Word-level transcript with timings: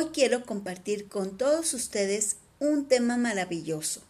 Hoy 0.00 0.10
quiero 0.12 0.46
compartir 0.46 1.08
con 1.08 1.36
todos 1.36 1.74
ustedes 1.74 2.36
un 2.60 2.86
tema 2.86 3.16
maravilloso, 3.16 4.00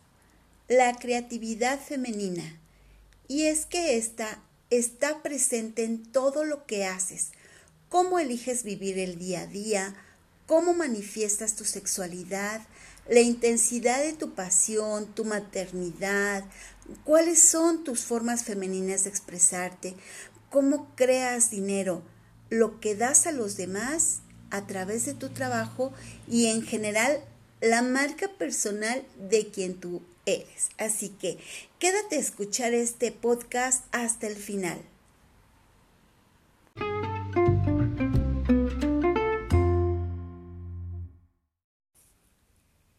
la 0.68 0.94
creatividad 0.94 1.80
femenina. 1.80 2.60
Y 3.26 3.44
es 3.46 3.64
que 3.64 3.96
esta 3.96 4.42
está 4.68 5.22
presente 5.22 5.84
en 5.84 6.04
todo 6.04 6.44
lo 6.44 6.66
que 6.66 6.84
haces, 6.84 7.30
cómo 7.88 8.18
eliges 8.18 8.64
vivir 8.64 8.98
el 8.98 9.18
día 9.18 9.40
a 9.40 9.46
día, 9.46 9.94
cómo 10.44 10.74
manifiestas 10.74 11.56
tu 11.56 11.64
sexualidad, 11.64 12.60
la 13.08 13.20
intensidad 13.20 14.02
de 14.02 14.12
tu 14.12 14.34
pasión, 14.34 15.06
tu 15.14 15.24
maternidad, 15.24 16.44
cuáles 17.02 17.40
son 17.40 17.82
tus 17.82 18.04
formas 18.04 18.44
femeninas 18.44 19.04
de 19.04 19.08
expresarte, 19.08 19.94
cómo 20.50 20.94
creas 20.96 21.50
dinero, 21.50 22.02
lo 22.50 22.78
que 22.78 22.94
das 22.94 23.26
a 23.26 23.32
los 23.32 23.56
demás 23.56 24.20
a 24.50 24.66
través 24.66 25.06
de 25.06 25.14
tu 25.14 25.28
trabajo 25.30 25.92
y 26.28 26.46
en 26.46 26.62
general 26.62 27.20
la 27.60 27.82
marca 27.82 28.28
personal 28.38 29.04
de 29.18 29.48
quien 29.48 29.74
tú 29.74 30.02
eres. 30.26 30.68
Así 30.78 31.10
que 31.10 31.38
quédate 31.78 32.16
a 32.16 32.20
escuchar 32.20 32.74
este 32.74 33.12
podcast 33.12 33.84
hasta 33.92 34.26
el 34.26 34.36
final. 34.36 34.80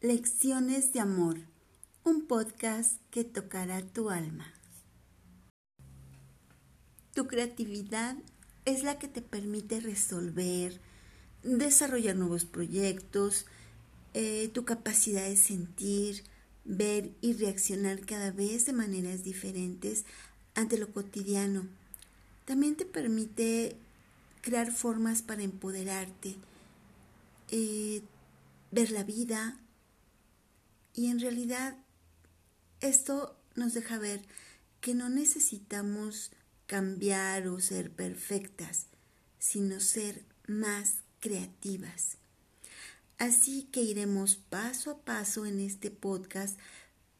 Lecciones 0.00 0.92
de 0.92 1.00
Amor, 1.00 1.36
un 2.04 2.26
podcast 2.26 3.00
que 3.10 3.22
tocará 3.22 3.82
tu 3.82 4.10
alma. 4.10 4.52
Tu 7.14 7.26
creatividad 7.26 8.16
es 8.64 8.82
la 8.82 8.98
que 8.98 9.08
te 9.08 9.20
permite 9.20 9.80
resolver, 9.80 10.80
desarrollar 11.42 12.16
nuevos 12.16 12.44
proyectos, 12.44 13.46
eh, 14.14 14.50
tu 14.52 14.64
capacidad 14.64 15.24
de 15.24 15.36
sentir, 15.36 16.24
ver 16.64 17.10
y 17.20 17.32
reaccionar 17.34 18.04
cada 18.04 18.30
vez 18.30 18.66
de 18.66 18.72
maneras 18.72 19.24
diferentes 19.24 20.04
ante 20.54 20.78
lo 20.78 20.92
cotidiano. 20.92 21.66
También 22.44 22.76
te 22.76 22.84
permite 22.84 23.76
crear 24.42 24.72
formas 24.72 25.22
para 25.22 25.42
empoderarte, 25.42 26.36
eh, 27.50 28.02
ver 28.70 28.90
la 28.90 29.04
vida, 29.04 29.58
y 30.94 31.06
en 31.06 31.20
realidad 31.20 31.76
esto 32.80 33.36
nos 33.54 33.74
deja 33.74 33.98
ver 33.98 34.22
que 34.80 34.94
no 34.94 35.08
necesitamos 35.08 36.30
cambiar 36.66 37.48
o 37.48 37.60
ser 37.60 37.90
perfectas, 37.90 38.86
sino 39.38 39.80
ser 39.80 40.24
más 40.46 40.96
creativas. 41.20 42.16
Así 43.18 43.68
que 43.70 43.82
iremos 43.82 44.36
paso 44.36 44.90
a 44.90 44.98
paso 44.98 45.46
en 45.46 45.60
este 45.60 45.90
podcast 45.90 46.58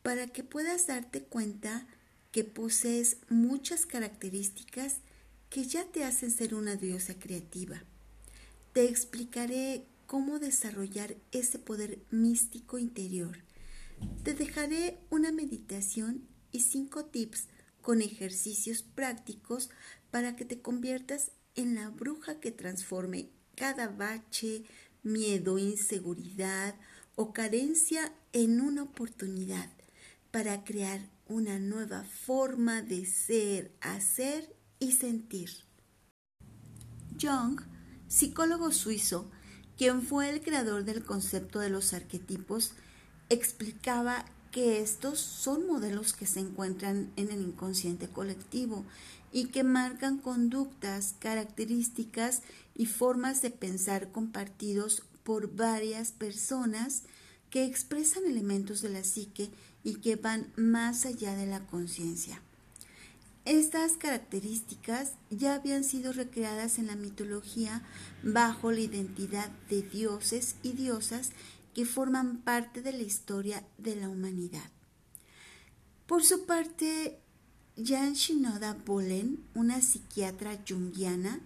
para 0.03 0.27
que 0.29 0.43
puedas 0.43 0.87
darte 0.87 1.23
cuenta 1.23 1.87
que 2.33 2.45
posees 2.45 3.19
muchas 3.29 3.87
características 3.87 4.97
que 5.51 5.65
ya 5.65 5.85
te 5.85 6.05
hacen 6.05 6.31
ser 6.31 6.55
una 6.55 6.77
diosa 6.77 7.15
creativa. 7.15 7.83
Te 8.73 8.89
explicaré 8.89 9.85
cómo 10.07 10.39
desarrollar 10.39 11.17
ese 11.33 11.59
poder 11.59 11.99
místico 12.11 12.79
interior 12.79 13.39
te 14.23 14.35
dejaré 14.35 14.99
una 15.11 15.33
meditación 15.33 16.27
y 16.53 16.61
cinco 16.61 17.07
tips 17.07 17.49
con 17.81 18.03
ejercicios 18.03 18.83
prácticos 18.83 19.71
para 20.11 20.37
que 20.37 20.45
te 20.45 20.61
conviertas 20.61 21.31
en 21.55 21.75
la 21.75 21.89
bruja 21.89 22.41
que 22.41 22.51
transforme 22.51 23.31
cada 23.61 23.89
bache, 23.89 24.65
miedo, 25.03 25.59
inseguridad 25.59 26.75
o 27.15 27.35
carencia 27.35 28.11
en 28.33 28.59
una 28.63 28.85
oportunidad 28.85 29.69
para 30.31 30.65
crear 30.65 31.11
una 31.27 31.59
nueva 31.59 32.05
forma 32.05 32.81
de 32.81 33.05
ser, 33.05 33.71
hacer 33.83 34.57
y 34.79 34.93
sentir. 34.93 35.51
Jung, 37.21 37.61
psicólogo 38.09 38.73
suizo, 38.73 39.31
quien 39.77 40.01
fue 40.01 40.31
el 40.31 40.41
creador 40.41 40.85
del 40.85 41.05
concepto 41.05 41.59
de 41.59 41.69
los 41.69 41.93
arquetipos, 41.93 42.73
explicaba 43.29 44.25
que 44.51 44.81
estos 44.81 45.21
son 45.21 45.67
modelos 45.67 46.13
que 46.13 46.27
se 46.27 46.41
encuentran 46.41 47.11
en 47.17 47.31
el 47.31 47.41
inconsciente 47.41 48.09
colectivo 48.09 48.85
y 49.33 49.47
que 49.47 49.63
marcan 49.63 50.19
conductas, 50.19 51.15
características 51.19 52.43
y 52.75 52.87
formas 52.87 53.43
de 53.43 53.51
pensar 53.51 54.11
compartidos 54.11 55.03
por 55.23 55.55
varias 55.55 56.13
personas 56.13 57.03
que 57.51 57.65
expresan 57.65 58.25
elementos 58.27 58.81
de 58.83 58.91
la 58.91 59.05
psique 59.05 59.51
y 59.85 59.97
que 59.97 60.17
van 60.17 60.53
más 60.57 61.07
allá 61.07 61.35
de 61.37 61.47
la 61.47 61.61
conciencia. 61.67 62.41
Estas 63.45 63.93
características 63.93 65.13
ya 65.31 65.55
habían 65.55 65.83
sido 65.83 66.13
recreadas 66.13 66.79
en 66.79 66.89
la 66.89 66.97
mitología 66.97 67.83
bajo 68.23 68.71
la 68.71 68.81
identidad 68.81 69.49
de 69.71 69.83
dioses 69.83 70.57
y 70.63 70.73
diosas 70.73 71.31
que 71.75 71.85
forman 71.85 72.39
parte 72.39 72.83
de 72.83 72.93
la 72.93 73.03
historia 73.03 73.65
de 73.79 73.97
la 73.97 74.09
humanidad. 74.09 74.71
Por 76.07 76.25
su 76.25 76.45
parte, 76.45 77.21
Jan 77.77 78.15
Shinoda 78.15 78.77
Bolen, 78.85 79.45
una 79.55 79.81
psiquiatra 79.81 80.59
junguiana, 80.69 81.41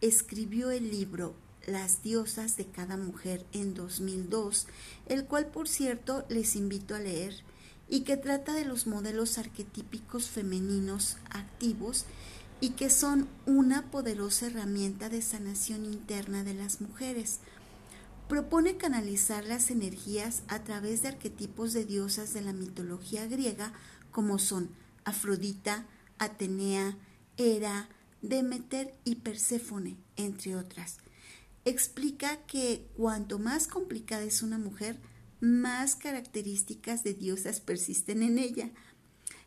escribió 0.00 0.70
el 0.70 0.90
libro 0.90 1.34
Las 1.66 2.02
diosas 2.02 2.56
de 2.56 2.66
cada 2.66 2.96
mujer 2.96 3.44
en 3.52 3.74
2002, 3.74 4.66
el 5.06 5.26
cual 5.26 5.46
por 5.48 5.68
cierto 5.68 6.24
les 6.28 6.56
invito 6.56 6.94
a 6.94 7.00
leer 7.00 7.34
y 7.88 8.00
que 8.00 8.16
trata 8.16 8.54
de 8.54 8.64
los 8.64 8.86
modelos 8.86 9.38
arquetípicos 9.38 10.28
femeninos 10.28 11.16
activos 11.30 12.06
y 12.60 12.70
que 12.70 12.90
son 12.90 13.28
una 13.46 13.90
poderosa 13.90 14.46
herramienta 14.46 15.08
de 15.08 15.22
sanación 15.22 15.84
interna 15.84 16.44
de 16.44 16.54
las 16.54 16.80
mujeres 16.80 17.40
propone 18.28 18.76
canalizar 18.76 19.44
las 19.44 19.70
energías 19.70 20.42
a 20.48 20.62
través 20.62 21.02
de 21.02 21.08
arquetipos 21.08 21.72
de 21.72 21.84
diosas 21.84 22.34
de 22.34 22.42
la 22.42 22.52
mitología 22.52 23.26
griega 23.26 23.72
como 24.10 24.38
son 24.38 24.70
Afrodita, 25.04 25.86
Atenea, 26.18 26.96
Hera, 27.38 27.88
Demeter 28.20 28.94
y 29.04 29.16
Perséfone, 29.16 29.96
entre 30.16 30.56
otras. 30.56 30.98
Explica 31.64 32.44
que 32.46 32.86
cuanto 32.96 33.38
más 33.38 33.66
complicada 33.66 34.24
es 34.24 34.42
una 34.42 34.58
mujer, 34.58 34.98
más 35.40 35.96
características 35.96 37.04
de 37.04 37.14
diosas 37.14 37.60
persisten 37.60 38.22
en 38.22 38.38
ella. 38.38 38.70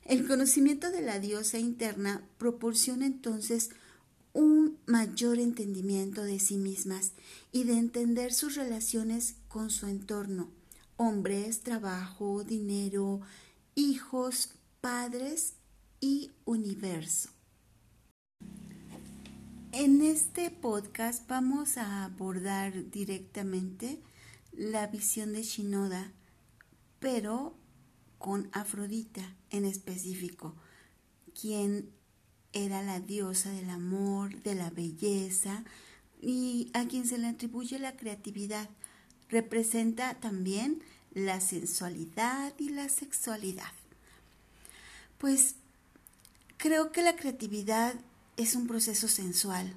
El 0.05 0.27
conocimiento 0.27 0.89
de 0.89 1.01
la 1.01 1.19
diosa 1.19 1.59
interna 1.59 2.23
proporciona 2.37 3.05
entonces 3.05 3.69
un 4.33 4.77
mayor 4.85 5.39
entendimiento 5.39 6.23
de 6.23 6.39
sí 6.39 6.57
mismas 6.57 7.11
y 7.51 7.63
de 7.63 7.77
entender 7.77 8.33
sus 8.33 8.55
relaciones 8.55 9.35
con 9.47 9.69
su 9.69 9.87
entorno, 9.87 10.49
hombres, 10.97 11.61
trabajo, 11.61 12.43
dinero, 12.43 13.21
hijos, 13.75 14.53
padres 14.79 15.55
y 15.99 16.31
universo. 16.45 17.29
En 19.73 20.01
este 20.01 20.51
podcast 20.51 21.27
vamos 21.29 21.77
a 21.77 22.03
abordar 22.03 22.89
directamente 22.91 24.01
la 24.51 24.87
visión 24.87 25.31
de 25.31 25.43
Shinoda, 25.43 26.11
pero 26.99 27.55
con 28.17 28.49
Afrodita 28.51 29.35
en 29.49 29.65
específico, 29.65 30.55
quien 31.39 31.89
era 32.53 32.81
la 32.81 32.99
diosa 32.99 33.49
del 33.51 33.69
amor, 33.69 34.41
de 34.43 34.55
la 34.55 34.69
belleza 34.69 35.63
y 36.21 36.69
a 36.73 36.85
quien 36.85 37.07
se 37.07 37.17
le 37.17 37.27
atribuye 37.27 37.79
la 37.79 37.95
creatividad. 37.95 38.69
Representa 39.29 40.15
también 40.15 40.81
la 41.13 41.39
sensualidad 41.41 42.53
y 42.57 42.69
la 42.69 42.89
sexualidad. 42.89 43.71
Pues 45.17 45.55
creo 46.57 46.91
que 46.91 47.01
la 47.01 47.15
creatividad 47.15 47.95
es 48.37 48.55
un 48.55 48.67
proceso 48.67 49.07
sensual, 49.07 49.73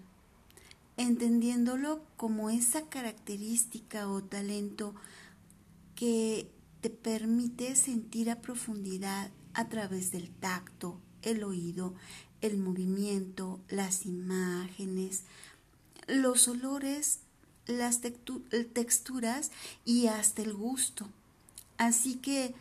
entendiéndolo 0.96 2.04
como 2.16 2.50
esa 2.50 2.88
característica 2.88 4.08
o 4.08 4.22
talento 4.22 4.94
que 5.94 6.50
te 6.80 6.90
permite 6.90 7.76
sentir 7.76 8.30
a 8.30 8.40
profundidad 8.40 9.30
a 9.54 9.68
través 9.68 10.10
del 10.12 10.30
tacto, 10.30 11.00
el 11.22 11.44
oído, 11.44 11.94
el 12.44 12.58
movimiento, 12.58 13.58
las 13.68 14.04
imágenes, 14.04 15.22
los 16.06 16.46
olores, 16.46 17.20
las 17.66 18.02
texturas 18.02 19.50
y 19.86 20.08
hasta 20.08 20.42
el 20.42 20.52
gusto. 20.52 21.08
Así 21.78 22.16
que, 22.16 22.54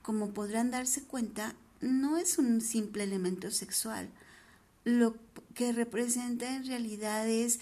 como 0.00 0.30
podrán 0.30 0.70
darse 0.70 1.02
cuenta, 1.02 1.54
no 1.82 2.16
es 2.16 2.38
un 2.38 2.62
simple 2.62 3.04
elemento 3.04 3.50
sexual. 3.50 4.08
Lo 4.84 5.14
que 5.54 5.72
representa 5.72 6.56
en 6.56 6.66
realidad 6.66 7.28
es 7.28 7.60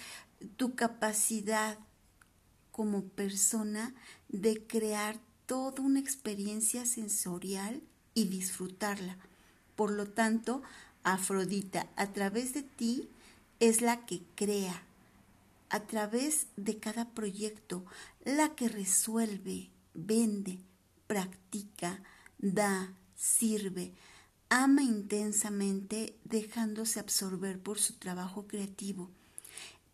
tu 0.56 0.76
capacidad 0.76 1.78
como 2.70 3.02
persona 3.02 3.92
de 4.28 4.64
crear 4.64 5.18
toda 5.46 5.82
una 5.82 5.98
experiencia 5.98 6.86
sensorial 6.86 7.82
y 8.14 8.26
disfrutarla. 8.26 9.16
Por 9.74 9.90
lo 9.90 10.06
tanto, 10.06 10.62
Afrodita, 11.06 11.86
a 11.94 12.08
través 12.12 12.52
de 12.52 12.64
ti, 12.64 13.08
es 13.60 13.80
la 13.80 14.06
que 14.06 14.22
crea, 14.34 14.82
a 15.70 15.86
través 15.86 16.48
de 16.56 16.80
cada 16.80 17.10
proyecto, 17.10 17.84
la 18.24 18.56
que 18.56 18.68
resuelve, 18.68 19.70
vende, 19.94 20.58
practica, 21.06 22.02
da, 22.38 22.92
sirve, 23.14 23.92
ama 24.48 24.82
intensamente 24.82 26.16
dejándose 26.24 26.98
absorber 26.98 27.60
por 27.60 27.78
su 27.78 27.92
trabajo 27.92 28.48
creativo. 28.48 29.08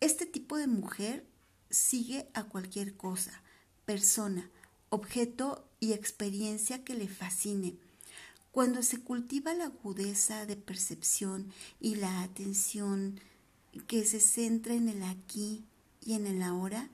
Este 0.00 0.25
tipo 0.25 0.56
de 0.56 0.67
mujer 0.67 1.26
sigue 1.69 2.26
a 2.32 2.44
cualquier 2.44 2.97
cosa, 2.97 3.43
persona, 3.85 4.49
objeto 4.88 5.69
y 5.79 5.93
experiencia 5.93 6.85
que 6.85 6.94
le 6.94 7.06
fascine. 7.06 7.76
Cuando 8.52 8.82
se 8.82 9.00
cultiva 9.00 9.54
la 9.54 9.64
agudeza 9.64 10.44
de 10.44 10.56
percepción 10.56 11.50
y 11.81 11.94
la 11.94 12.22
atención 12.22 13.19
que 13.87 14.04
se 14.04 14.20
centra 14.20 14.75
en 14.75 14.90
el 14.90 15.02
aquí 15.02 15.64
y 16.04 16.12
en 16.12 16.26
el 16.26 16.43
ahora, 16.43 16.90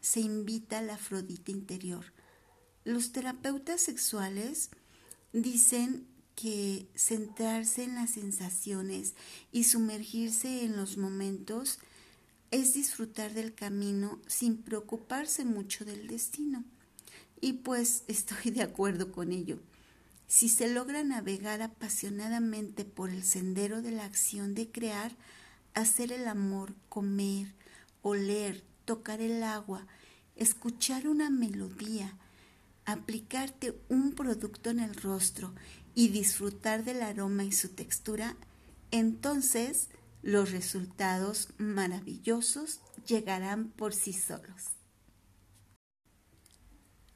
se 0.00 0.20
invita 0.20 0.78
a 0.78 0.82
la 0.82 0.94
Afrodita 0.94 1.52
interior. 1.52 2.06
Los 2.84 3.12
terapeutas 3.12 3.82
sexuales 3.82 4.70
dicen 5.34 6.06
que 6.34 6.86
centrarse 6.94 7.84
en 7.84 7.96
las 7.96 8.10
sensaciones 8.12 9.14
y 9.52 9.64
sumergirse 9.64 10.64
en 10.64 10.74
los 10.74 10.96
momentos 10.96 11.80
es 12.50 12.72
disfrutar 12.72 13.34
del 13.34 13.54
camino 13.54 14.20
sin 14.26 14.56
preocuparse 14.56 15.44
mucho 15.44 15.84
del 15.84 16.06
destino. 16.06 16.64
Y 17.42 17.54
pues 17.54 18.04
estoy 18.08 18.52
de 18.52 18.62
acuerdo 18.62 19.12
con 19.12 19.32
ello. 19.32 19.58
Si 20.26 20.48
se 20.48 20.68
logra 20.68 21.04
navegar 21.04 21.62
apasionadamente 21.62 22.84
por 22.84 23.10
el 23.10 23.24
sendero 23.24 23.82
de 23.82 23.90
la 23.90 24.04
acción 24.04 24.54
de 24.54 24.70
crear, 24.70 25.12
hacer 25.74 26.12
el 26.12 26.26
amor, 26.28 26.74
comer, 26.88 27.52
oler, 28.02 28.62
tocar 28.84 29.20
el 29.20 29.42
agua, 29.42 29.86
escuchar 30.36 31.08
una 31.08 31.30
melodía, 31.30 32.16
aplicarte 32.84 33.78
un 33.88 34.12
producto 34.12 34.70
en 34.70 34.80
el 34.80 34.94
rostro 34.94 35.54
y 35.94 36.08
disfrutar 36.08 36.84
del 36.84 37.02
aroma 37.02 37.44
y 37.44 37.52
su 37.52 37.68
textura, 37.70 38.36
entonces 38.90 39.88
los 40.22 40.52
resultados 40.52 41.48
maravillosos 41.58 42.80
llegarán 43.06 43.68
por 43.68 43.94
sí 43.94 44.12
solos. 44.12 44.70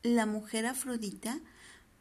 La 0.02 0.26
mujer 0.26 0.66
afrodita 0.66 1.40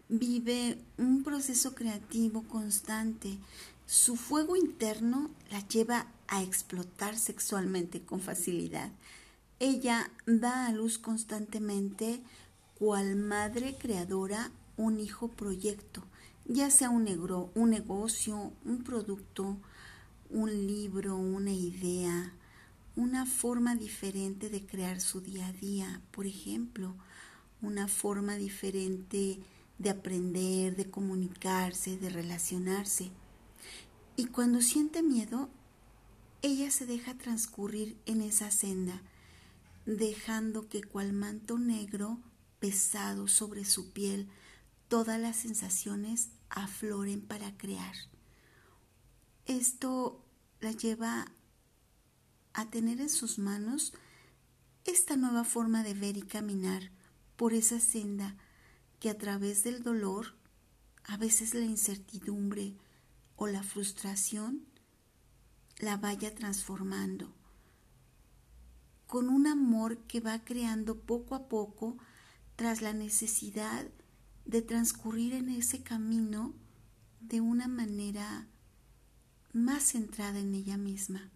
vive 0.10 0.78
un 0.98 1.24
proceso 1.24 1.76
creativo 1.76 2.44
constante. 2.44 3.38
Su 3.86 4.16
fuego 4.16 4.56
interno 4.56 5.32
la 5.52 5.66
lleva 5.68 6.08
a 6.28 6.44
explotar 6.44 7.18
sexualmente 7.18 8.02
con 8.02 8.20
facilidad. 8.20 8.92
Ella 9.60 10.12
da 10.26 10.68
a 10.68 10.72
luz 10.72 10.98
constantemente, 10.98 12.22
cual 12.78 13.16
madre 13.16 13.76
creadora, 13.78 14.52
un 14.76 15.00
hijo 15.00 15.30
proyecto, 15.30 16.04
ya 16.46 16.70
sea 16.70 16.90
un, 16.90 17.06
negro, 17.06 17.50
un 17.56 17.72
negocio, 17.72 18.54
un 18.64 18.84
producto, 18.84 19.58
un 20.30 20.68
libro, 20.68 21.16
una 21.16 21.52
idea, 21.52 22.34
una 22.96 23.26
forma 23.26 23.76
diferente 23.76 24.50
de 24.50 24.66
crear 24.66 25.02
su 25.02 25.22
día 25.22 25.48
a 25.48 25.54
día, 25.54 26.02
por 26.12 26.28
ejemplo, 26.28 26.94
una 27.62 27.88
forma 27.88 28.36
diferente 28.36 29.40
de 29.80 29.90
aprender, 29.90 30.76
de 30.76 30.90
comunicarse, 30.90 31.98
de 31.98 32.10
relacionarse. 32.10 33.12
Y 34.16 34.26
cuando 34.26 34.62
siente 34.62 35.04
miedo, 35.04 35.50
ella 36.42 36.72
se 36.72 36.86
deja 36.86 37.18
transcurrir 37.18 37.98
en 38.06 38.22
esa 38.22 38.52
senda, 38.52 39.02
dejando 39.86 40.68
que 40.68 40.84
cual 40.84 41.14
manto 41.14 41.58
negro 41.58 42.20
pesado 42.60 43.28
sobre 43.28 43.66
su 43.66 43.92
piel, 43.92 44.28
todas 44.88 45.20
las 45.20 45.38
sensaciones 45.38 46.30
afloren 46.50 47.22
para 47.22 47.56
crear. 47.58 47.96
Esto 49.46 50.24
la 50.60 50.72
lleva 50.72 51.32
a 52.54 52.70
tener 52.70 53.00
en 53.00 53.10
sus 53.10 53.38
manos 53.38 53.94
esta 54.86 55.16
nueva 55.16 55.44
forma 55.44 55.84
de 55.84 55.94
ver 55.94 56.18
y 56.18 56.24
caminar 56.24 56.92
por 57.36 57.54
esa 57.54 57.80
senda 57.80 58.36
que 59.00 59.10
a 59.10 59.18
través 59.18 59.64
del 59.64 59.84
dolor, 59.84 60.36
a 61.04 61.18
veces 61.18 61.54
la 61.54 61.66
incertidumbre 61.66 62.76
o 63.36 63.48
la 63.48 63.64
frustración, 63.64 64.66
la 65.80 65.98
vaya 65.98 66.34
transformando 66.34 67.34
con 69.08 69.30
un 69.30 69.48
amor 69.48 70.00
que 70.00 70.20
va 70.20 70.44
creando 70.44 71.00
poco 71.00 71.34
a 71.34 71.48
poco 71.48 71.98
tras 72.58 72.82
la 72.82 72.94
necesidad 72.94 73.88
de 74.46 74.62
transcurrir 74.62 75.34
en 75.34 75.50
ese 75.50 75.82
camino 75.82 76.54
de 77.22 77.40
una 77.40 77.68
manera 77.68 78.48
más 79.54 79.84
centrada 79.84 80.40
en 80.40 80.54
ella 80.54 80.78
misma. 80.78 81.32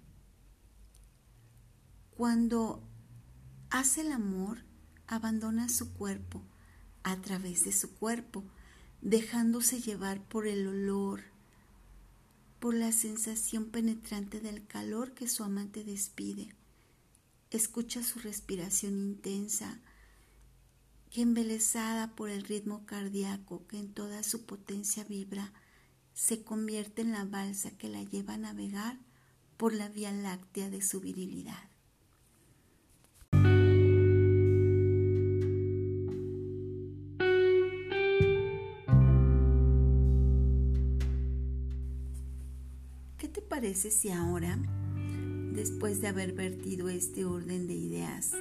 Cuando 2.12 2.84
hace 3.70 4.02
el 4.02 4.12
amor, 4.12 4.66
abandona 5.08 5.70
su 5.70 5.94
cuerpo 5.94 6.44
a 7.04 7.18
través 7.22 7.64
de 7.66 7.72
su 7.72 7.94
cuerpo, 7.96 8.44
dejándose 9.02 9.82
llevar 9.82 10.22
por 10.24 10.48
el 10.48 10.68
olor, 10.68 11.24
por 12.60 12.76
la 12.76 12.92
sensación 12.92 13.66
penetrante 13.66 14.40
del 14.40 14.68
calor 14.68 15.14
que 15.14 15.28
su 15.28 15.44
amante 15.44 15.84
despide. 15.84 16.54
Escucha 17.50 18.04
su 18.04 18.20
respiración 18.20 18.94
intensa, 19.00 19.80
que 21.10 21.24
embelesada 21.24 22.16
por 22.16 22.30
el 22.30 22.44
ritmo 22.44 22.86
cardíaco 22.86 23.66
que 23.68 23.80
en 23.80 23.94
toda 23.94 24.24
su 24.24 24.46
potencia 24.46 25.04
vibra, 25.04 25.52
se 26.14 26.44
convierte 26.44 27.02
en 27.02 27.12
la 27.12 27.26
balsa 27.26 27.72
que 27.72 27.90
la 27.90 28.04
lleva 28.04 28.36
a 28.36 28.38
navegar 28.38 29.00
por 29.58 29.74
la 29.74 29.90
vía 29.90 30.12
láctea 30.12 30.70
de 30.70 30.82
su 30.82 31.02
virilidad. 31.02 31.71
Parece 43.72 43.90
si 43.90 44.10
ahora, 44.10 44.60
después 45.54 46.02
de 46.02 46.10
haber 46.10 46.34
vertido 46.34 46.90
este 46.90 47.24
orden 47.24 47.68
de 47.68 47.74
ideas, 47.74 48.34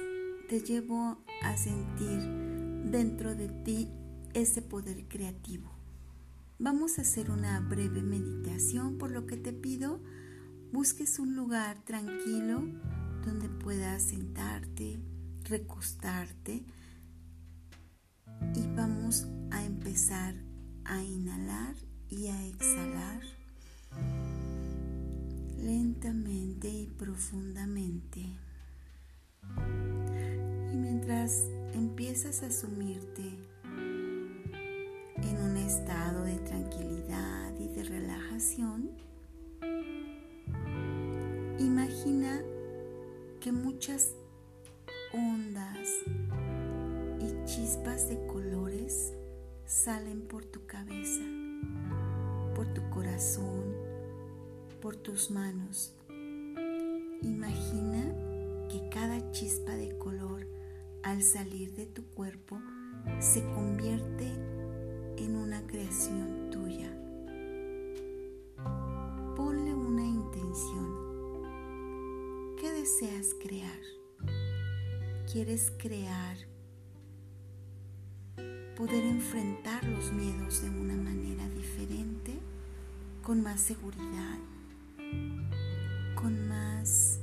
te 0.49 0.59
llevo 0.59 1.19
a 1.41 1.55
sentir 1.55 2.19
dentro 2.91 3.33
de 3.33 3.47
ti 3.47 3.87
ese 4.33 4.61
poder 4.61 5.07
creativo? 5.07 5.71
Vamos 6.59 6.99
a 6.99 7.03
hacer 7.03 7.31
una 7.31 7.61
breve 7.61 8.01
meditación, 8.01 8.97
por 8.97 9.09
lo 9.11 9.25
que 9.25 9.37
te 9.37 9.53
pido 9.53 10.01
busques 10.73 11.17
un 11.17 11.37
lugar 11.37 11.81
tranquilo 11.85 12.63
donde 13.25 13.47
puedas 13.47 14.03
sentarte, 14.03 14.99
recostarte 15.45 16.65
y 18.53 18.67
vamos 18.75 19.27
a 19.51 19.63
empezar 19.63 20.35
a 20.83 21.01
inhalar 21.01 21.75
y 22.09 22.27
a 22.27 22.47
exhalar 22.47 23.40
lentamente 25.61 26.67
y 26.67 26.87
profundamente. 26.87 28.25
Y 30.71 30.75
mientras 30.75 31.47
empiezas 31.73 32.41
a 32.43 32.51
sumirte 32.51 33.37
en 35.23 35.37
un 35.37 35.57
estado 35.57 36.23
de 36.23 36.37
tranquilidad 36.39 37.53
y 37.59 37.67
de 37.67 37.83
relajación, 37.83 38.91
imagina 41.59 42.41
que 43.39 43.51
muchas 43.51 44.15
ondas 45.13 45.89
y 47.19 47.45
chispas 47.45 48.09
de 48.09 48.25
colores 48.27 49.13
salen 49.65 50.21
por 50.27 50.45
tu 50.45 50.65
cabeza, 50.65 51.23
por 52.55 52.73
tu 52.73 52.89
corazón, 52.89 53.80
por 54.81 54.97
tus 54.97 55.31
manos. 55.31 55.93
Imagina 57.21 58.13
que 58.69 58.89
cada 58.89 59.31
chispa 59.31 59.75
de 59.75 59.97
color 59.97 60.47
al 61.03 61.23
salir 61.23 61.73
de 61.75 61.85
tu 61.85 62.03
cuerpo 62.07 62.59
se 63.19 63.41
convierte 63.53 64.27
en 65.17 65.35
una 65.35 65.65
creación 65.67 66.49
tuya. 66.51 66.91
Ponle 69.35 69.73
una 69.73 70.05
intención. 70.05 71.45
¿Qué 72.59 72.71
deseas 72.71 73.33
crear? 73.41 73.79
quieres 75.31 75.71
crear, 75.77 76.35
poder 78.75 79.05
enfrentar 79.05 79.81
los 79.85 80.11
miedos 80.11 80.61
de 80.61 80.69
una 80.69 80.95
manera 80.95 81.47
diferente, 81.49 82.37
con 83.23 83.41
más 83.41 83.61
seguridad, 83.61 84.39
con 86.15 86.47
más 86.47 87.19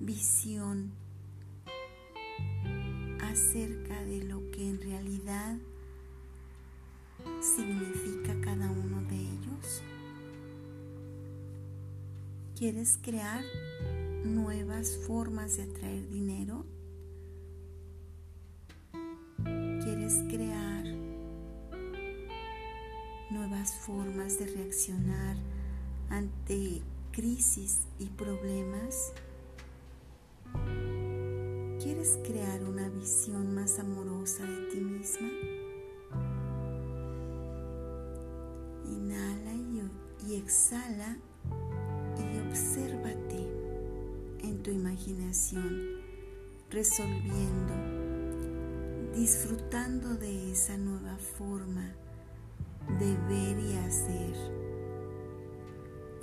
visión 0.00 0.92
acerca 3.20 4.02
de 4.04 4.24
lo 4.24 4.50
que 4.50 4.68
en 4.68 4.80
realidad 4.80 5.56
significa 7.40 8.38
cada 8.40 8.70
uno 8.70 9.02
de 9.02 9.16
ellos. 9.16 9.82
¿Quieres 12.56 12.98
crear 13.02 13.44
nuevas 14.24 14.96
formas 15.06 15.56
de 15.56 15.64
atraer 15.64 16.08
dinero? 16.08 16.66
¿Quieres 19.44 20.24
crear 20.28 20.84
nuevas 23.30 23.74
formas 23.86 24.38
de 24.38 24.46
reaccionar 24.46 25.36
ante 26.10 26.82
crisis 27.12 27.86
y 27.98 28.06
problemas? 28.06 29.12
¿Quieres 31.82 32.18
crear 32.24 32.62
una 32.64 32.88
visión 32.88 33.54
más 33.54 33.78
amorosa 33.78 34.44
de 34.44 34.66
ti 34.70 34.80
misma? 34.80 35.28
Inhala 38.84 39.54
y, 40.26 40.34
exhala 40.34 41.16
y 42.18 42.48
obsérvate 42.48 43.46
en 44.42 44.62
tu 44.62 44.70
imaginación, 44.70 46.00
resolviendo, 46.70 47.74
disfrutando 49.14 50.14
de 50.14 50.52
esa 50.52 50.76
nueva 50.76 51.16
forma 51.16 51.94
de 52.98 53.16
ver 53.28 53.58
y 53.58 53.76
hacer, 53.76 54.57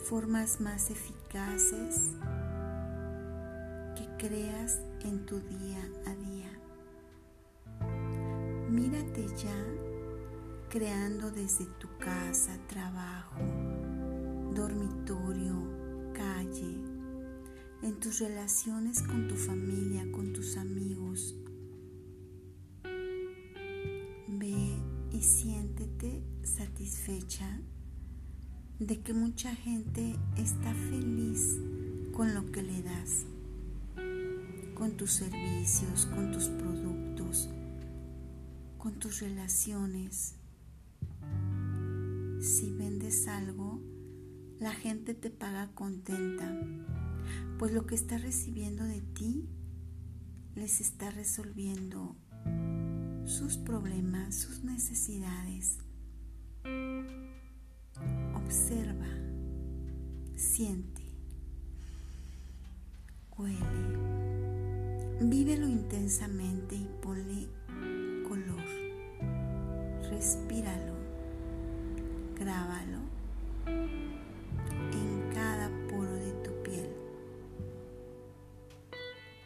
formas 0.05 0.61
más 0.61 0.91
eficaces 0.91 2.11
que 3.95 4.07
creas 4.19 4.79
en 5.03 5.25
tu 5.25 5.39
día 5.39 5.89
a 6.05 6.15
día. 6.15 6.51
Mírate 8.69 9.25
ya 9.35 9.65
creando 10.69 11.31
desde 11.31 11.65
tu 11.79 11.87
casa, 11.97 12.55
trabajo, 12.67 13.39
dormitorio, 14.53 15.55
calle, 16.13 16.77
en 17.81 17.99
tus 17.99 18.19
relaciones 18.19 19.01
con 19.01 19.27
tu 19.27 19.35
familia, 19.35 20.05
con 20.11 20.33
tus 20.33 20.55
amigos. 20.57 21.35
Ve 24.27 24.77
y 25.11 25.21
siéntete 25.23 26.23
satisfecha 26.43 27.59
de 28.79 28.99
que 29.01 29.13
mucha 29.13 29.55
gente 29.55 30.15
está 30.37 30.73
feliz 30.73 31.59
con 32.13 32.33
lo 32.33 32.51
que 32.51 32.63
le 32.63 32.81
das 32.81 33.25
con 34.75 34.97
tus 34.97 35.11
servicios, 35.11 36.05
con 36.05 36.31
tus 36.31 36.49
productos, 36.49 37.49
con 38.77 38.99
tus 38.99 39.21
relaciones. 39.21 40.35
Si 42.39 42.71
vendes 42.73 43.27
algo, 43.27 43.81
la 44.59 44.73
gente 44.73 45.13
te 45.13 45.29
paga 45.29 45.71
contenta, 45.73 46.53
pues 47.57 47.73
lo 47.73 47.85
que 47.87 47.95
está 47.95 48.17
recibiendo 48.17 48.83
de 48.83 49.01
ti 49.01 49.47
les 50.55 50.81
está 50.81 51.09
resolviendo 51.09 52.15
sus 53.25 53.57
problemas, 53.57 54.35
sus 54.35 54.63
necesidades. 54.63 55.79
Observa, 58.45 59.07
siente, 60.35 61.01
huele. 63.35 63.65
Vívelo 65.19 65.67
intensamente 65.67 66.75
y 66.75 66.87
ponle 67.01 67.47
color. 68.29 68.63
Respíralo. 70.11 70.93
Grábalo 72.39 72.99
en 73.65 75.33
cada 75.33 75.69
poro 75.89 76.13
de 76.13 76.31
tu 76.43 76.51
piel. 76.61 76.89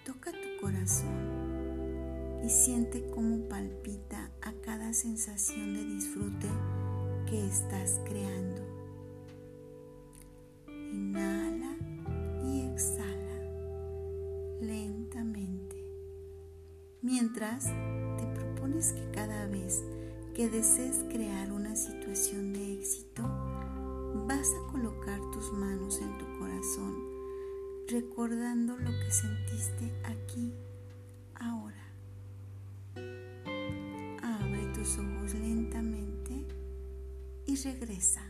Toca 0.06 0.32
tu 0.34 0.62
corazón 0.62 1.40
y 2.44 2.50
siente 2.50 3.10
cómo 3.16 3.48
palpita 3.48 4.30
a 4.42 4.52
cada 4.66 4.92
sensación 4.92 5.74
de 5.74 5.86
disfrute 5.86 6.48
que 7.30 7.48
estás 7.48 8.02
creando. 8.06 8.59
Mientras 17.30 17.66
te 18.18 18.26
propones 18.34 18.94
que 18.94 19.12
cada 19.12 19.46
vez 19.48 19.84
que 20.34 20.50
desees 20.50 21.06
crear 21.12 21.52
una 21.52 21.76
situación 21.76 22.54
de 22.54 22.74
éxito, 22.74 23.22
vas 24.26 24.48
a 24.50 24.72
colocar 24.72 25.20
tus 25.32 25.54
manos 25.54 26.00
en 26.02 26.18
tu 26.18 26.26
corazón, 26.40 26.96
recordando 27.88 28.78
lo 28.78 28.90
que 28.90 29.12
sentiste 29.12 29.94
aquí, 30.06 30.52
ahora. 31.36 31.86
Abre 34.24 34.66
tus 34.74 34.98
ojos 34.98 35.36
lentamente 35.36 36.48
y 37.46 37.56
regresa. 37.58 38.24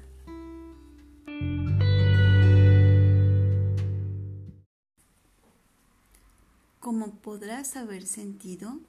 Podrás 7.39 7.77
haber 7.77 8.05
sentido, 8.05 8.81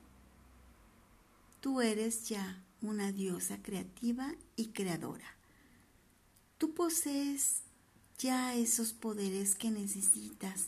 tú 1.60 1.80
eres 1.80 2.28
ya 2.28 2.60
una 2.82 3.12
diosa 3.12 3.62
creativa 3.62 4.34
y 4.56 4.70
creadora. 4.70 5.36
Tú 6.58 6.74
posees 6.74 7.62
ya 8.18 8.56
esos 8.56 8.92
poderes 8.92 9.54
que 9.54 9.70
necesitas. 9.70 10.66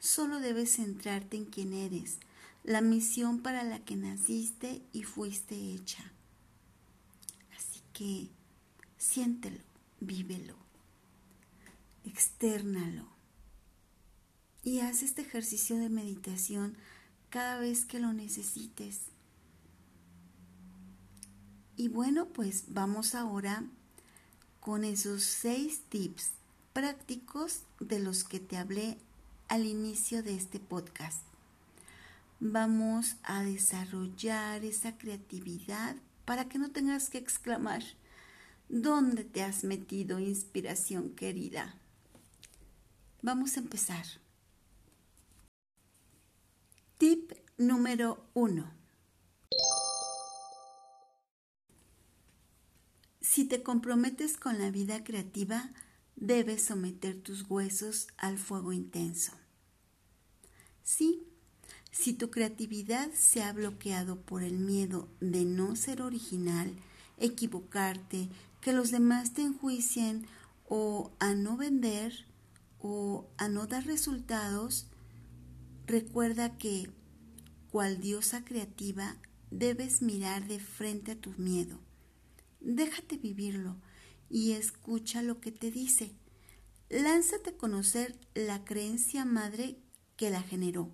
Solo 0.00 0.40
debes 0.40 0.74
centrarte 0.74 1.36
en 1.36 1.44
quién 1.44 1.72
eres, 1.72 2.18
la 2.64 2.80
misión 2.80 3.42
para 3.42 3.62
la 3.62 3.78
que 3.84 3.94
naciste 3.94 4.82
y 4.92 5.04
fuiste 5.04 5.54
hecha. 5.54 6.10
Así 7.56 7.80
que 7.92 8.28
siéntelo, 8.98 9.62
vívelo, 10.00 10.56
externalo 12.04 13.06
y 14.64 14.80
haz 14.80 15.04
este 15.04 15.22
ejercicio 15.22 15.76
de 15.76 15.90
meditación 15.90 16.76
cada 17.34 17.58
vez 17.58 17.84
que 17.84 17.98
lo 17.98 18.12
necesites. 18.12 19.06
Y 21.76 21.88
bueno, 21.88 22.26
pues 22.26 22.66
vamos 22.68 23.16
ahora 23.16 23.64
con 24.60 24.84
esos 24.84 25.24
seis 25.24 25.80
tips 25.88 26.30
prácticos 26.72 27.62
de 27.80 27.98
los 27.98 28.22
que 28.22 28.38
te 28.38 28.56
hablé 28.56 28.98
al 29.48 29.66
inicio 29.66 30.22
de 30.22 30.36
este 30.36 30.60
podcast. 30.60 31.24
Vamos 32.38 33.16
a 33.24 33.42
desarrollar 33.42 34.64
esa 34.64 34.96
creatividad 34.96 35.96
para 36.24 36.48
que 36.48 36.60
no 36.60 36.70
tengas 36.70 37.10
que 37.10 37.18
exclamar, 37.18 37.82
¿dónde 38.68 39.24
te 39.24 39.42
has 39.42 39.64
metido 39.64 40.20
inspiración 40.20 41.10
querida? 41.10 41.74
Vamos 43.22 43.56
a 43.56 43.60
empezar. 43.60 44.23
Tip 46.96 47.32
número 47.58 48.24
1. 48.34 48.70
Si 53.20 53.44
te 53.46 53.64
comprometes 53.64 54.36
con 54.36 54.60
la 54.60 54.70
vida 54.70 55.02
creativa, 55.02 55.72
debes 56.14 56.64
someter 56.64 57.20
tus 57.20 57.50
huesos 57.50 58.06
al 58.16 58.38
fuego 58.38 58.72
intenso. 58.72 59.32
Sí, 60.84 61.26
si 61.90 62.12
tu 62.12 62.30
creatividad 62.30 63.10
se 63.12 63.42
ha 63.42 63.52
bloqueado 63.52 64.20
por 64.20 64.44
el 64.44 64.60
miedo 64.60 65.08
de 65.18 65.44
no 65.44 65.74
ser 65.74 66.00
original, 66.00 66.76
equivocarte, 67.18 68.28
que 68.60 68.72
los 68.72 68.92
demás 68.92 69.34
te 69.34 69.42
enjuicien 69.42 70.28
o 70.68 71.10
a 71.18 71.34
no 71.34 71.56
vender 71.56 72.24
o 72.78 73.26
a 73.36 73.48
no 73.48 73.66
dar 73.66 73.84
resultados, 73.84 74.86
Recuerda 75.86 76.56
que, 76.56 76.90
cual 77.70 78.00
diosa 78.00 78.44
creativa, 78.44 79.16
debes 79.50 80.02
mirar 80.02 80.46
de 80.46 80.58
frente 80.58 81.12
a 81.12 81.20
tu 81.20 81.30
miedo. 81.36 81.80
Déjate 82.60 83.16
vivirlo 83.16 83.76
y 84.30 84.52
escucha 84.52 85.22
lo 85.22 85.40
que 85.40 85.52
te 85.52 85.70
dice. 85.70 86.12
Lánzate 86.88 87.50
a 87.50 87.56
conocer 87.56 88.18
la 88.34 88.64
creencia 88.64 89.24
madre 89.24 89.78
que 90.16 90.30
la 90.30 90.42
generó 90.42 90.90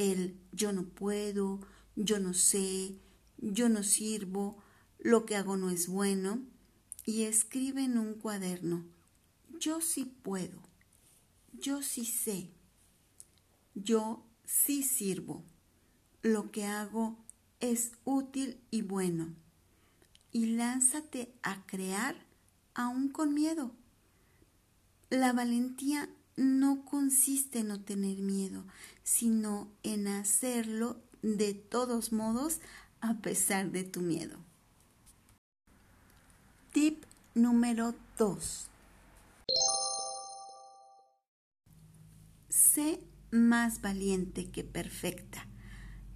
el 0.00 0.34
yo 0.52 0.72
no 0.72 0.84
puedo, 0.84 1.60
yo 1.94 2.18
no 2.20 2.32
sé, 2.32 2.96
yo 3.36 3.68
no 3.68 3.82
sirvo, 3.82 4.56
lo 4.98 5.26
que 5.26 5.36
hago 5.36 5.58
no 5.58 5.68
es 5.68 5.88
bueno, 5.88 6.40
y 7.04 7.24
escribe 7.24 7.84
en 7.84 7.98
un 7.98 8.14
cuaderno, 8.14 8.86
yo 9.58 9.82
sí 9.82 10.06
puedo, 10.06 10.58
yo 11.52 11.82
sí 11.82 12.06
sé, 12.06 12.50
yo 13.74 14.24
sí 14.50 14.82
sirvo, 14.82 15.44
lo 16.22 16.50
que 16.50 16.66
hago 16.66 17.16
es 17.60 17.92
útil 18.04 18.60
y 18.70 18.82
bueno, 18.82 19.28
y 20.32 20.46
lánzate 20.46 21.32
a 21.42 21.64
crear 21.66 22.16
aún 22.74 23.08
con 23.10 23.32
miedo. 23.32 23.72
La 25.08 25.32
valentía 25.32 26.08
no 26.36 26.84
consiste 26.84 27.60
en 27.60 27.68
no 27.68 27.80
tener 27.80 28.18
miedo, 28.18 28.64
sino 29.02 29.68
en 29.82 30.08
hacerlo 30.08 31.00
de 31.22 31.54
todos 31.54 32.12
modos 32.12 32.60
a 33.00 33.14
pesar 33.18 33.70
de 33.70 33.84
tu 33.84 34.00
miedo. 34.00 34.38
Tip 36.72 37.04
número 37.34 37.94
2. 38.18 38.70
Más 43.30 43.80
valiente 43.80 44.50
que 44.50 44.64
perfecta. 44.64 45.46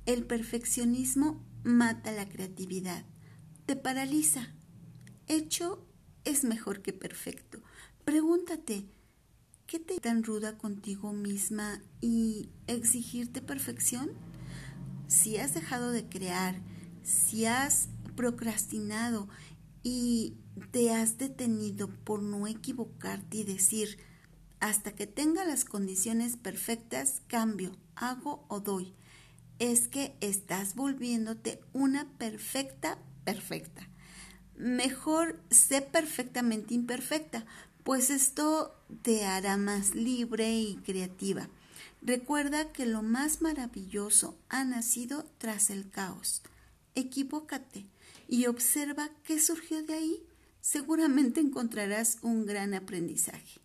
El 0.06 0.24
perfeccionismo 0.24 1.44
mata 1.62 2.12
la 2.12 2.28
creatividad, 2.28 3.04
te 3.66 3.76
paraliza. 3.76 4.48
Hecho 5.26 5.86
es 6.24 6.44
mejor 6.44 6.82
que 6.82 6.92
perfecto. 6.92 7.62
Pregúntate, 8.04 8.86
¿qué 9.66 9.78
te 9.78 9.98
tan 9.98 10.22
ruda 10.22 10.58
contigo 10.58 11.12
misma 11.12 11.80
y 12.00 12.50
exigirte 12.66 13.40
perfección? 13.40 14.10
Si 15.06 15.38
has 15.38 15.54
dejado 15.54 15.90
de 15.90 16.08
crear, 16.08 16.60
si 17.02 17.46
has 17.46 17.88
procrastinado 18.16 19.28
y 19.82 20.36
te 20.70 20.92
has 20.92 21.18
detenido 21.18 21.88
por 21.88 22.22
no 22.22 22.46
equivocarte 22.46 23.38
y 23.38 23.44
decir, 23.44 23.98
hasta 24.64 24.92
que 24.92 25.06
tenga 25.06 25.44
las 25.44 25.66
condiciones 25.66 26.38
perfectas, 26.38 27.20
cambio, 27.26 27.76
hago 27.96 28.46
o 28.48 28.60
doy. 28.60 28.94
Es 29.58 29.88
que 29.88 30.16
estás 30.22 30.74
volviéndote 30.74 31.60
una 31.74 32.08
perfecta 32.16 32.96
perfecta. 33.24 33.86
Mejor 34.56 35.38
sé 35.50 35.82
perfectamente 35.82 36.72
imperfecta, 36.72 37.44
pues 37.82 38.08
esto 38.08 38.74
te 39.02 39.26
hará 39.26 39.58
más 39.58 39.94
libre 39.94 40.54
y 40.54 40.76
creativa. 40.76 41.50
Recuerda 42.00 42.72
que 42.72 42.86
lo 42.86 43.02
más 43.02 43.42
maravilloso 43.42 44.38
ha 44.48 44.64
nacido 44.64 45.26
tras 45.36 45.68
el 45.68 45.90
caos. 45.90 46.40
Equivócate 46.94 47.84
y 48.28 48.46
observa 48.46 49.10
qué 49.24 49.38
surgió 49.38 49.82
de 49.82 49.92
ahí. 49.92 50.26
Seguramente 50.62 51.42
encontrarás 51.42 52.16
un 52.22 52.46
gran 52.46 52.72
aprendizaje. 52.72 53.63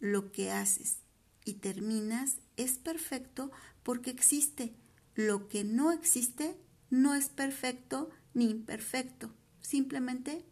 Lo 0.00 0.32
que 0.32 0.50
haces 0.50 0.98
y 1.44 1.54
terminas 1.54 2.36
es 2.56 2.78
perfecto 2.78 3.50
porque 3.82 4.10
existe. 4.10 4.74
Lo 5.14 5.48
que 5.48 5.64
no 5.64 5.92
existe 5.92 6.56
no 6.90 7.14
es 7.14 7.28
perfecto 7.28 8.10
ni 8.34 8.50
imperfecto. 8.50 9.34
Simplemente 9.60 10.44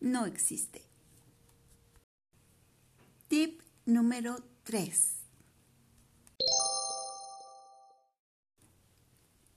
no 0.00 0.26
existe. 0.26 0.82
Tip 3.28 3.60
número 3.84 4.44
3. 4.62 5.16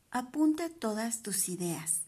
Apunta 0.10 0.70
todas 0.70 1.22
tus 1.22 1.48
ideas. 1.48 2.02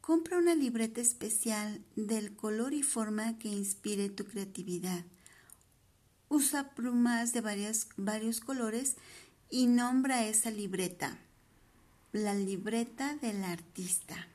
Compra 0.00 0.38
una 0.38 0.54
libreta 0.54 1.00
especial 1.00 1.84
del 1.96 2.36
color 2.36 2.74
y 2.74 2.84
forma 2.84 3.38
que 3.38 3.48
inspire 3.48 4.08
tu 4.08 4.24
creatividad. 4.24 5.04
Usa 6.28 6.70
plumas 6.70 7.32
de 7.32 7.40
varios 7.40 8.40
colores 8.40 8.96
y 9.50 9.66
nombra 9.66 10.26
esa 10.26 10.50
libreta. 10.50 11.18
La 12.12 12.34
libreta 12.34 13.14
del 13.16 13.44
artista. 13.44 14.28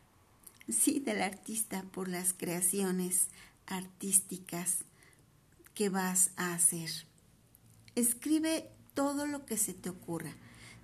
Sí, 0.70 1.00
del 1.00 1.22
artista 1.22 1.84
por 1.92 2.08
las 2.08 2.34
creaciones 2.34 3.28
artísticas 3.66 4.86
que 5.74 5.90
vas 5.90 6.32
a 6.38 6.54
hacer. 6.54 6.90
Escribe 7.96 8.70
todo 8.94 9.26
lo 9.26 9.46
que 9.46 9.58
se 9.58 9.74
te 9.74 9.90
ocurra. 9.90 10.34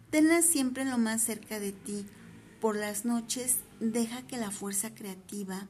Tenla 0.09 0.41
siempre 0.41 0.85
lo 0.85 0.97
más 0.97 1.21
cerca 1.21 1.59
de 1.59 1.71
ti. 1.71 2.05
Por 2.59 2.75
las 2.75 3.05
noches 3.05 3.57
deja 3.79 4.25
que 4.27 4.37
la 4.37 4.51
fuerza 4.51 4.93
creativa, 4.93 5.67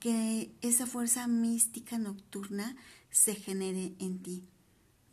que 0.00 0.50
esa 0.60 0.86
fuerza 0.86 1.26
mística 1.26 1.98
nocturna 1.98 2.76
se 3.10 3.34
genere 3.34 3.94
en 3.98 4.22
ti. 4.22 4.48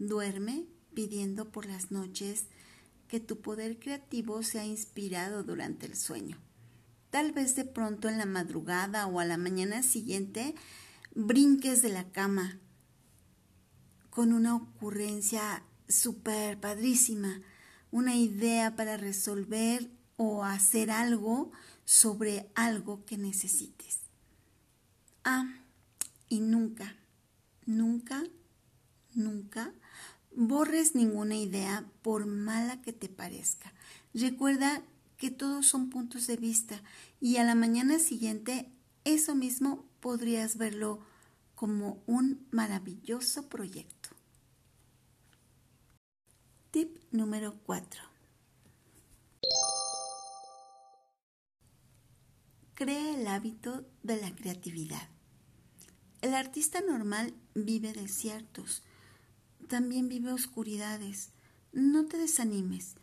Duerme 0.02 0.66
pidiendo 0.96 1.52
por 1.52 1.68
las 1.68 1.92
noches 1.92 2.48
que 3.08 3.20
tu 3.20 3.40
poder 3.40 3.78
creativo 3.78 4.42
sea 4.42 4.66
inspirado 4.66 5.44
durante 5.44 5.86
el 5.86 5.96
sueño. 5.96 6.40
Tal 7.12 7.34
vez 7.34 7.56
de 7.56 7.66
pronto 7.66 8.10
en 8.10 8.18
la 8.18 8.26
madrugada 8.26 9.06
o 9.06 9.20
a 9.20 9.26
la 9.26 9.38
mañana 9.38 9.84
siguiente 9.84 10.56
brinques 11.14 11.84
de 11.84 11.90
la 11.90 12.12
cama 12.12 12.58
con 14.10 14.34
una 14.34 14.56
ocurrencia 14.56 15.62
súper 15.88 16.60
padrísima, 16.60 17.40
una 17.92 18.16
idea 18.16 18.76
para 18.76 18.98
resolver 18.98 19.92
o 20.18 20.44
hacer 20.44 20.90
algo 20.90 21.52
sobre 21.86 22.50
algo 22.56 23.06
que 23.06 23.20
necesites. 23.20 24.00
Ah, 25.24 25.62
y 26.28 26.40
nunca, 26.40 26.96
nunca, 27.68 28.24
nunca 29.14 29.76
borres 30.36 30.96
ninguna 30.96 31.36
idea 31.36 31.86
por 32.02 32.26
mala 32.26 32.82
que 32.82 32.94
te 32.94 33.10
parezca. 33.10 33.74
Recuerda 34.14 34.82
que 35.18 35.32
todos 35.32 35.68
son 35.68 35.90
puntos 35.90 36.28
de 36.28 36.38
vista 36.38 36.82
y 37.20 37.38
a 37.38 37.44
la 37.44 37.56
mañana 37.56 38.00
siguiente 38.00 38.72
eso 39.04 39.36
mismo 39.36 39.86
podrías 40.00 40.58
verlo 40.58 41.00
como 41.56 42.02
un 42.08 42.48
maravilloso 42.52 43.48
proyecto. 43.50 44.10
Tip 46.72 46.98
número 47.12 47.56
4. 47.66 48.02
Crea 52.74 53.14
el 53.14 53.28
hábito 53.28 53.86
de 54.02 54.20
la 54.20 54.34
creatividad. 54.34 55.08
El 56.22 56.34
artista 56.34 56.82
normal 56.82 57.34
vive 57.54 57.94
desiertos, 57.94 58.84
también 59.72 60.10
vive 60.10 60.34
oscuridades. 60.34 61.30
No 61.72 62.06
te 62.06 62.18
desanimes. 62.18 62.96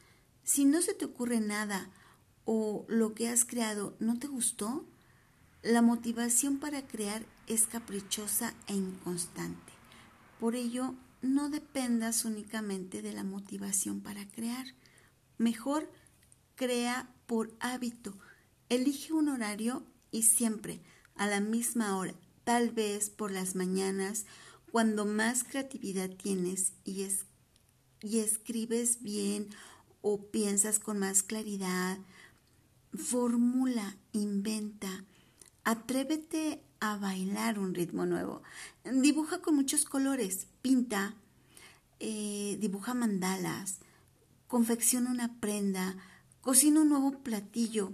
Si 0.45 0.67
no 0.67 0.83
se 0.83 0.93
te 0.93 1.07
ocurre 1.07 1.41
nada 1.41 1.89
o 2.45 2.85
lo 2.89 3.15
que 3.15 3.31
has 3.31 3.47
creado 3.47 3.97
no 4.01 4.19
te 4.19 4.27
gustó, 4.27 4.85
la 5.63 5.81
motivación 5.81 6.59
para 6.59 6.87
crear 6.87 7.25
es 7.47 7.67
caprichosa 7.67 8.53
e 8.67 8.75
inconstante. 8.75 9.73
Por 10.39 10.57
ello, 10.57 10.95
no 11.23 11.49
dependas 11.49 12.27
únicamente 12.27 13.01
de 13.01 13.15
la 13.15 13.25
motivación 13.25 14.03
para 14.03 14.29
crear. 14.29 14.67
Mejor 15.39 15.91
crea 16.55 17.09
por 17.27 17.51
hábito. 17.61 18.13
Elige 18.69 19.15
un 19.15 19.31
horario 19.31 19.87
y 20.11 20.25
siempre 20.25 20.83
a 21.15 21.27
la 21.27 21.41
misma 21.41 21.97
hora, 21.97 22.15
tal 22.45 22.73
vez 22.73 23.09
por 23.09 23.31
las 23.31 23.55
mañanas, 23.55 24.27
cuando 24.71 25.05
más 25.05 25.45
creatividad 25.45 26.11
tienes 26.11 26.73
y, 26.85 27.03
es, 27.03 27.25
y 28.01 28.19
escribes 28.19 29.03
bien 29.03 29.49
o 30.03 30.27
piensas 30.31 30.79
con 30.79 30.99
más 30.99 31.23
claridad, 31.23 31.99
formula, 32.95 33.97
inventa, 34.13 35.05
atrévete 35.65 36.63
a 36.81 36.97
bailar 36.97 37.59
un 37.59 37.75
ritmo 37.75 38.07
nuevo. 38.07 38.43
Dibuja 38.85 39.41
con 39.41 39.57
muchos 39.57 39.85
colores, 39.85 40.47
pinta, 40.63 41.15
eh, 42.01 42.57
dibuja 42.61 42.95
mandalas, 42.95 43.79
confecciona 44.47 45.11
una 45.11 45.41
prenda, 45.41 45.97
cocina 46.41 46.81
un 46.81 46.89
nuevo 46.89 47.19
platillo, 47.23 47.93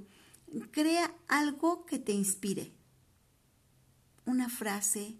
crea 0.71 1.15
algo 1.29 1.87
que 1.87 1.99
te 1.99 2.13
inspire. 2.13 2.73
Una 4.27 4.49
frase, 4.49 5.17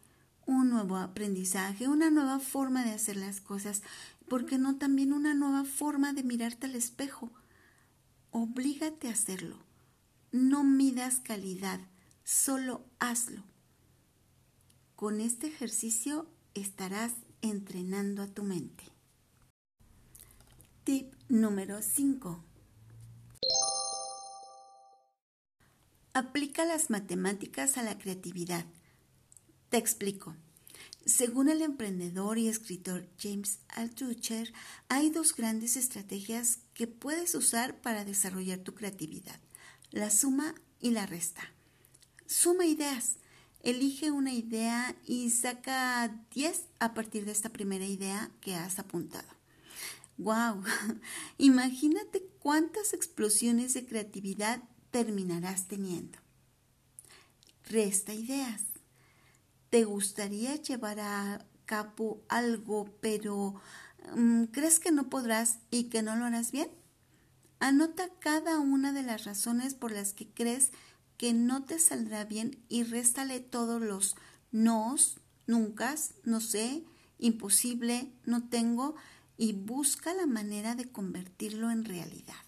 un 0.47 0.71
nuevo 0.71 0.97
aprendizaje, 0.97 1.89
una 1.89 2.11
nueva 2.11 2.39
forma 2.39 2.85
de 2.85 2.93
hacer 2.93 3.17
las 3.17 3.41
cosas, 3.41 3.83
porque 4.29 4.59
no 4.59 4.77
también 4.77 5.13
una 5.13 5.35
nueva 5.35 5.65
forma 5.65 6.13
de 6.13 6.23
mirarte 6.23 6.67
al 6.67 6.75
espejo. 6.75 7.31
Oblígate 8.31 9.09
a 9.09 9.13
hacerlo. 9.13 9.59
No 10.33 10.65
midas 10.65 11.21
calidad, 11.21 11.81
solo 12.25 12.85
hazlo. 12.99 13.43
Con 14.97 15.21
este 15.21 15.47
ejercicio 15.47 16.27
estarás 16.55 17.13
entrenando 17.43 18.23
a 18.23 18.27
tu 18.27 18.43
mente. 18.43 18.85
Tip 20.85 21.15
número 21.29 21.83
5. 21.83 22.43
Aplica 26.13 26.65
las 26.65 26.91
matemáticas 26.91 27.77
a 27.77 27.83
la 27.83 27.99
creatividad 27.99 28.65
te 29.75 29.79
explico. 29.79 30.37
Según 31.05 31.49
el 31.49 31.61
emprendedor 31.61 32.39
y 32.39 32.47
escritor 32.47 33.09
James 33.19 33.59
Altucher, 33.67 34.53
hay 34.89 35.11
dos 35.11 35.35
grandes 35.35 35.75
estrategias 35.75 36.61
que 36.75 36.87
puedes 36.87 37.35
usar 37.35 37.81
para 37.81 38.05
desarrollar 38.05 38.61
tu 38.61 38.77
creatividad, 38.77 39.41
la 39.91 40.11
suma 40.11 40.55
y 40.79 40.93
la 40.93 41.07
resta. 41.07 41.43
Suma 42.25 42.67
ideas. 42.67 43.17
Elige 43.65 44.13
una 44.13 44.33
idea 44.33 44.95
y 45.09 45.31
saca 45.31 46.25
10 46.33 46.67
a 46.79 46.95
partir 46.95 47.25
de 47.25 47.33
esta 47.33 47.49
primera 47.49 47.85
idea 47.85 48.31
que 48.41 48.55
has 48.55 48.79
apuntado. 48.79 49.27
¡Wow! 50.19 50.63
Imagínate 51.39 52.23
cuántas 52.39 52.93
explosiones 52.93 53.75
de 53.75 53.85
creatividad 53.85 54.63
terminarás 54.93 55.67
teniendo. 55.67 56.17
Resta 57.65 58.15
ideas. 58.15 58.74
¿Te 59.75 59.83
gustaría 59.83 60.55
llevar 60.55 61.01
a 61.01 61.45
cabo 61.65 62.23
algo, 62.29 62.97
pero 63.01 63.57
mm, 64.15 64.45
crees 64.53 64.79
que 64.79 64.93
no 64.93 65.11
podrás 65.11 65.59
y 65.73 65.89
que 65.89 66.01
no 66.01 66.15
lo 66.15 66.27
harás 66.27 66.53
bien? 66.53 66.71
Anota 67.59 68.09
cada 68.21 68.61
una 68.61 68.93
de 68.93 69.03
las 69.03 69.25
razones 69.25 69.75
por 69.75 69.91
las 69.91 70.13
que 70.13 70.29
crees 70.29 70.71
que 71.17 71.33
no 71.33 71.65
te 71.65 71.81
saldrá 71.81 72.25
bien 72.25 72.65
y 72.69 72.85
réstale 72.85 73.41
todos 73.41 73.83
los 73.83 74.15
nos, 74.53 75.19
nunca, 75.49 75.97
no 76.23 76.41
sé, 76.41 76.85
imposible, 77.19 78.13
no 78.27 78.49
tengo 78.49 78.95
y 79.37 79.55
busca 79.55 80.15
la 80.15 80.27
manera 80.27 80.77
de 80.77 80.93
convertirlo 80.93 81.73
en 81.73 81.85
realidad. 81.85 82.45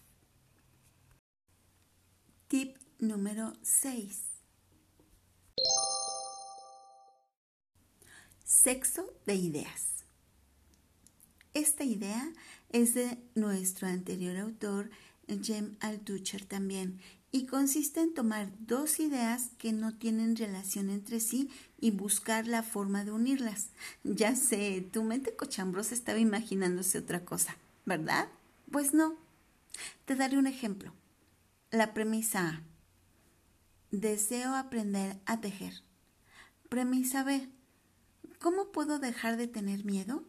Tip 2.47 2.77
número 2.99 3.51
6. 3.63 4.36
Sexo 8.59 9.13
de 9.27 9.35
ideas. 9.35 10.03
Esta 11.53 11.83
idea 11.83 12.27
es 12.71 12.95
de 12.95 13.19
nuestro 13.35 13.87
anterior 13.87 14.35
autor, 14.35 14.89
Jem 15.27 15.77
Altucher 15.79 16.43
también, 16.43 16.99
y 17.31 17.45
consiste 17.45 18.01
en 18.01 18.15
tomar 18.15 18.49
dos 18.59 18.99
ideas 18.99 19.51
que 19.59 19.73
no 19.73 19.95
tienen 19.95 20.35
relación 20.35 20.89
entre 20.89 21.19
sí 21.19 21.51
y 21.79 21.91
buscar 21.91 22.47
la 22.47 22.63
forma 22.63 23.05
de 23.05 23.11
unirlas. 23.11 23.69
Ya 24.03 24.35
sé, 24.35 24.81
tu 24.91 25.03
mente 25.03 25.35
cochambrosa 25.35 25.93
estaba 25.93 26.17
imaginándose 26.17 26.97
otra 26.97 27.23
cosa, 27.23 27.57
¿verdad? 27.85 28.27
Pues 28.71 28.91
no. 28.91 29.17
Te 30.05 30.15
daré 30.15 30.35
un 30.35 30.47
ejemplo. 30.47 30.93
La 31.69 31.93
premisa 31.93 32.49
A. 32.49 32.63
Deseo 33.91 34.55
aprender 34.55 35.19
a 35.27 35.41
tejer. 35.41 35.83
Premisa 36.69 37.23
B. 37.23 37.47
¿Cómo 38.39 38.71
puedo 38.71 38.99
dejar 38.99 39.37
de 39.37 39.47
tener 39.47 39.83
miedo? 39.83 40.23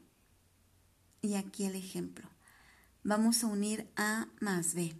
Y 1.21 1.35
aquí 1.35 1.65
el 1.65 1.75
ejemplo. 1.75 2.29
Vamos 3.05 3.45
a 3.45 3.49
unir 3.49 3.87
A 3.97 4.29
más 4.41 4.75
B. 4.75 4.95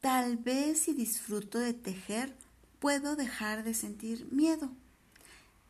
Tal 0.00 0.36
vez 0.36 0.80
si 0.80 0.94
disfruto 0.94 1.58
de 1.58 1.74
tejer, 1.74 2.36
puedo 2.78 3.16
dejar 3.16 3.64
de 3.64 3.74
sentir 3.74 4.30
miedo. 4.32 4.70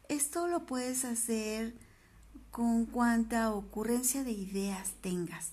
Esto 0.09 0.47
lo 0.47 0.67
puedes 0.67 1.05
hacer 1.05 1.75
con 2.51 2.85
cuanta 2.85 3.53
ocurrencia 3.53 4.23
de 4.23 4.33
ideas 4.33 4.93
tengas. 5.01 5.53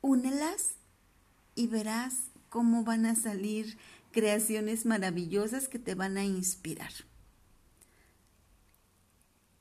Únelas 0.00 0.74
y 1.54 1.66
verás 1.66 2.14
cómo 2.48 2.82
van 2.82 3.06
a 3.06 3.14
salir 3.14 3.76
creaciones 4.10 4.86
maravillosas 4.86 5.68
que 5.68 5.78
te 5.78 5.94
van 5.94 6.16
a 6.16 6.24
inspirar. 6.24 6.92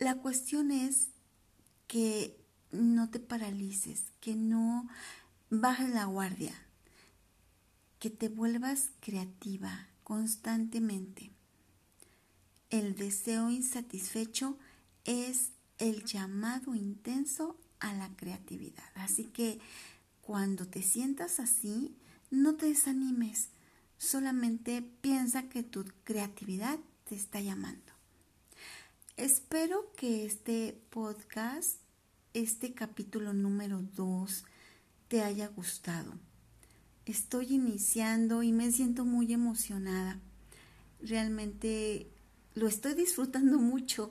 La 0.02 0.16
cuestión 0.16 0.72
es 0.72 1.10
que 1.86 2.36
no 2.72 3.12
te 3.12 3.20
paralices, 3.20 4.06
que 4.20 4.36
no 4.36 4.90
bajes 5.52 5.92
la 5.92 6.06
guardia, 6.06 6.56
que 8.00 8.10
te 8.10 8.28
vuelvas 8.28 8.90
creativa 9.00 9.90
constantemente. 10.04 11.30
El 12.72 12.96
deseo 12.96 13.52
insatisfecho 13.52 14.58
es 15.06 15.52
el 15.78 16.04
llamado 16.04 16.74
intenso 16.74 17.56
a 17.80 17.94
la 17.94 18.10
creatividad. 18.16 18.90
Así 18.96 19.26
que 19.26 19.60
cuando 20.22 20.66
te 20.66 20.82
sientas 20.82 21.40
así, 21.40 21.96
no 22.32 22.56
te 22.56 22.66
desanimes, 22.66 23.50
solamente 24.00 24.82
piensa 24.82 25.48
que 25.48 25.62
tu 25.62 25.86
creatividad 26.04 26.80
te 27.04 27.14
está 27.14 27.40
llamando. 27.40 27.91
Espero 29.22 29.94
que 29.96 30.26
este 30.26 30.82
podcast, 30.90 31.78
este 32.34 32.74
capítulo 32.74 33.34
número 33.34 33.84
2, 33.96 34.46
te 35.10 35.22
haya 35.22 35.48
gustado. 35.48 36.14
Estoy 37.06 37.54
iniciando 37.54 38.42
y 38.42 38.52
me 38.52 38.72
siento 38.72 39.06
muy 39.06 39.32
emocionada. 39.32 40.20
Realmente 41.04 42.08
lo 42.56 42.68
estoy 42.68 42.96
disfrutando 42.96 43.60
mucho 43.60 44.10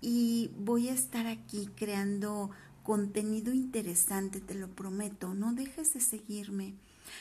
y 0.00 0.50
voy 0.58 0.88
a 0.88 0.94
estar 0.94 1.28
aquí 1.28 1.68
creando 1.76 2.50
contenido 2.82 3.52
interesante, 3.52 4.40
te 4.40 4.54
lo 4.54 4.66
prometo. 4.66 5.32
No 5.34 5.52
dejes 5.52 5.94
de 5.94 6.00
seguirme. 6.00 6.74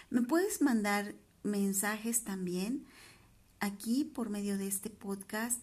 Me 0.09 0.23
puedes 0.23 0.63
mandar 0.63 1.13
mensajes 1.43 2.23
también 2.23 2.87
aquí 3.59 4.03
por 4.03 4.31
medio 4.31 4.57
de 4.57 4.65
este 4.65 4.89
podcast 4.89 5.59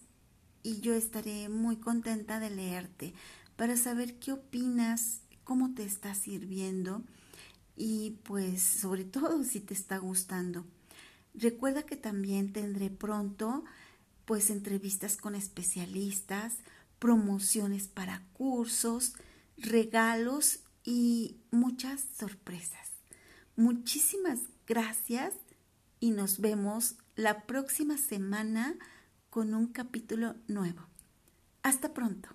y 0.63 0.81
yo 0.81 0.93
estaré 0.93 1.49
muy 1.49 1.77
contenta 1.77 2.39
de 2.39 2.49
leerte 2.49 3.13
para 3.55 3.77
saber 3.77 4.19
qué 4.19 4.33
opinas, 4.33 5.21
cómo 5.43 5.73
te 5.73 5.83
está 5.83 6.15
sirviendo 6.15 7.03
y 7.75 8.11
pues 8.23 8.61
sobre 8.61 9.05
todo 9.05 9.43
si 9.43 9.59
te 9.59 9.73
está 9.73 9.97
gustando. 9.97 10.65
Recuerda 11.33 11.83
que 11.83 11.95
también 11.95 12.53
tendré 12.53 12.89
pronto 12.89 13.63
pues 14.25 14.49
entrevistas 14.49 15.17
con 15.17 15.35
especialistas, 15.35 16.55
promociones 16.99 17.87
para 17.87 18.23
cursos, 18.33 19.13
regalos 19.57 20.59
y 20.83 21.37
muchas 21.51 22.05
sorpresas. 22.17 22.89
Muchísimas 23.55 24.39
gracias 24.67 25.33
y 25.99 26.11
nos 26.11 26.39
vemos 26.39 26.95
la 27.15 27.45
próxima 27.45 27.97
semana 27.97 28.75
con 29.31 29.53
un 29.53 29.67
capítulo 29.67 30.35
nuevo. 30.47 30.81
Hasta 31.63 31.93
pronto. 31.93 32.27